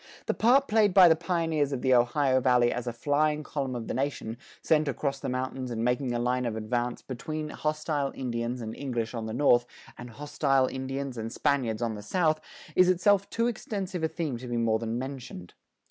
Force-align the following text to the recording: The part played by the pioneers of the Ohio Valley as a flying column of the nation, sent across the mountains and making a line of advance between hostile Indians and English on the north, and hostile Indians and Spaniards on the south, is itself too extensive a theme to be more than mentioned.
The 0.25 0.33
part 0.33 0.67
played 0.67 0.95
by 0.95 1.07
the 1.09 1.15
pioneers 1.15 1.71
of 1.71 1.83
the 1.83 1.93
Ohio 1.93 2.39
Valley 2.41 2.71
as 2.71 2.87
a 2.87 2.91
flying 2.91 3.43
column 3.43 3.75
of 3.75 3.85
the 3.87 3.93
nation, 3.93 4.37
sent 4.63 4.87
across 4.87 5.19
the 5.19 5.29
mountains 5.29 5.69
and 5.69 5.85
making 5.85 6.11
a 6.11 6.17
line 6.17 6.47
of 6.47 6.55
advance 6.55 7.03
between 7.03 7.49
hostile 7.49 8.11
Indians 8.15 8.61
and 8.61 8.75
English 8.75 9.13
on 9.13 9.27
the 9.27 9.33
north, 9.35 9.67
and 9.99 10.09
hostile 10.09 10.65
Indians 10.65 11.19
and 11.19 11.31
Spaniards 11.31 11.83
on 11.83 11.93
the 11.93 12.01
south, 12.01 12.41
is 12.75 12.89
itself 12.89 13.29
too 13.29 13.45
extensive 13.45 14.01
a 14.03 14.07
theme 14.07 14.37
to 14.37 14.47
be 14.47 14.57
more 14.57 14.79
than 14.79 14.97
mentioned. 14.97 15.53